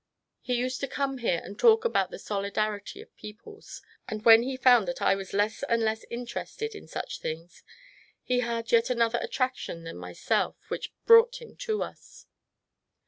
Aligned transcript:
He 0.41 0.55
used 0.55 0.79
to 0.79 0.87
come 0.87 1.19
here 1.19 1.39
and 1.43 1.59
talk 1.59 1.85
about 1.85 2.09
the'' 2.09 2.17
solidarity 2.17 3.01
of 3.03 3.15
peoples;" 3.17 3.83
and 4.09 4.25
when 4.25 4.41
he 4.41 4.57
found 4.57 4.87
that 4.87 4.99
I 4.99 5.13
was 5.13 5.31
less 5.31 5.61
and 5.69 5.83
less 5.83 6.05
interested 6.09 6.73
in 6.73 6.87
such 6.87 7.19
things, 7.19 7.61
he 8.23 8.39
had 8.39 8.71
yet 8.71 8.89
another 8.89 9.19
attraction 9.21 9.83
than 9.83 9.97
myself 9.97 10.57
which 10.69 10.91
brought 11.05 11.39
him 11.39 11.55
to 11.57 11.83
us. 11.83 12.25